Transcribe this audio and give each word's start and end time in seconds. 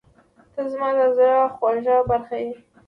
•ته 0.53 0.61
زما 0.71 0.89
د 0.97 1.01
زړه 1.17 1.39
خوږه 1.55 1.97
برخه 2.09 2.35
یې. 2.43 2.51